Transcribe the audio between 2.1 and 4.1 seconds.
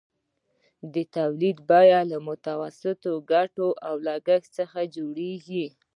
له متوسطې ګټې او